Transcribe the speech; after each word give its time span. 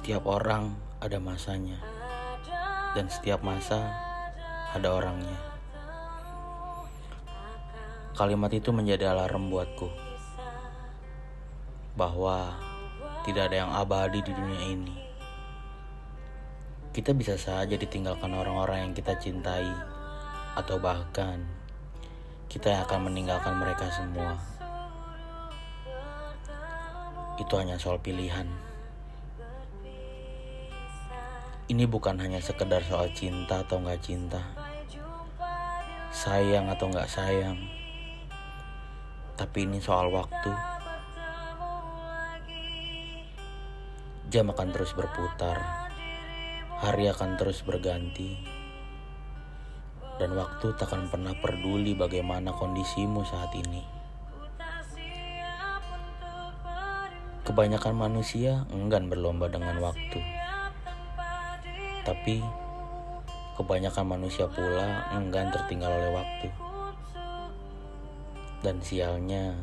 Setiap 0.00 0.24
orang 0.32 0.80
ada 0.96 1.20
masanya, 1.20 1.76
dan 2.96 3.12
setiap 3.12 3.44
masa 3.44 3.84
ada 4.72 4.96
orangnya. 4.96 5.36
Kalimat 8.16 8.48
itu 8.48 8.72
menjadi 8.72 9.12
alarm 9.12 9.52
buatku 9.52 9.92
bahwa 12.00 12.56
tidak 13.28 13.52
ada 13.52 13.56
yang 13.60 13.72
abadi 13.76 14.24
di 14.24 14.32
dunia 14.32 14.62
ini. 14.72 14.96
Kita 16.96 17.12
bisa 17.12 17.36
saja 17.36 17.76
ditinggalkan 17.76 18.32
orang-orang 18.32 18.88
yang 18.88 18.92
kita 18.96 19.12
cintai, 19.20 19.68
atau 20.56 20.80
bahkan 20.80 21.44
kita 22.48 22.72
yang 22.72 22.88
akan 22.88 23.12
meninggalkan 23.12 23.52
mereka 23.52 23.84
semua. 23.92 24.40
Itu 27.36 27.52
hanya 27.60 27.76
soal 27.76 28.00
pilihan. 28.00 28.69
Ini 31.70 31.86
bukan 31.86 32.18
hanya 32.18 32.42
sekedar 32.42 32.82
soal 32.82 33.14
cinta 33.14 33.62
atau 33.62 33.78
nggak 33.78 34.02
cinta, 34.02 34.42
sayang 36.10 36.66
atau 36.66 36.90
nggak 36.90 37.06
sayang, 37.06 37.54
tapi 39.38 39.70
ini 39.70 39.78
soal 39.78 40.10
waktu. 40.10 40.50
Jam 44.34 44.50
akan 44.50 44.74
terus 44.74 44.98
berputar, 44.98 45.62
hari 46.82 47.06
akan 47.06 47.38
terus 47.38 47.62
berganti, 47.62 48.34
dan 50.18 50.34
waktu 50.34 50.74
takkan 50.74 51.06
pernah 51.06 51.38
peduli 51.38 51.94
bagaimana 51.94 52.50
kondisimu 52.50 53.22
saat 53.22 53.54
ini. 53.54 53.86
Kebanyakan 57.46 57.94
manusia 57.94 58.66
enggan 58.74 59.06
berlomba 59.06 59.46
dengan 59.46 59.78
waktu 59.78 60.49
tapi 62.00 62.40
kebanyakan 63.60 64.06
manusia 64.08 64.48
pula 64.48 65.04
enggan 65.12 65.52
tertinggal 65.52 65.92
oleh 65.92 66.12
waktu. 66.16 66.48
Dan 68.60 68.80
sialnya, 68.80 69.56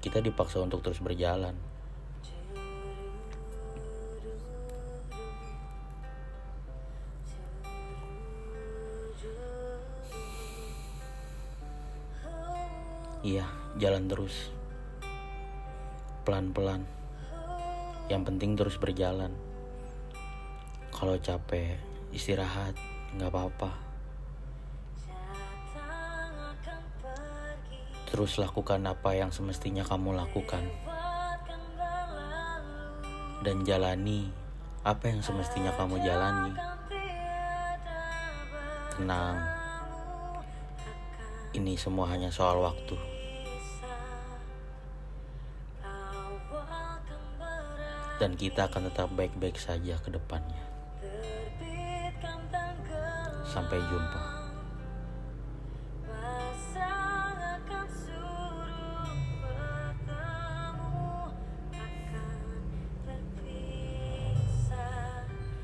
kita 0.00 0.20
dipaksa 0.20 0.64
untuk 0.64 0.80
terus 0.84 1.00
berjalan. 1.00 1.56
Iya, 13.20 13.44
jalan 13.76 14.08
terus. 14.08 14.48
Pelan-pelan. 16.24 16.88
Yang 18.08 18.22
penting 18.32 18.56
terus 18.56 18.80
berjalan. 18.80 19.49
Kalau 20.90 21.16
capek, 21.16 21.78
istirahat, 22.12 22.74
nggak 23.16 23.30
apa-apa. 23.30 23.70
Terus 28.10 28.42
lakukan 28.42 28.82
apa 28.90 29.14
yang 29.14 29.30
semestinya 29.30 29.86
kamu 29.86 30.18
lakukan. 30.18 30.66
Dan 33.40 33.62
jalani 33.62 34.28
apa 34.82 35.12
yang 35.12 35.22
semestinya 35.22 35.70
kamu 35.78 36.02
jalani. 36.02 36.52
Tenang. 38.98 39.38
Ini 41.54 41.74
semua 41.78 42.10
hanya 42.10 42.34
soal 42.34 42.58
waktu. 42.58 42.98
Dan 48.20 48.36
kita 48.36 48.68
akan 48.68 48.90
tetap 48.92 49.08
baik-baik 49.16 49.56
saja 49.56 49.96
ke 50.02 50.10
depannya. 50.12 50.69
Sampai 53.50 53.82
jumpa. 53.90 54.39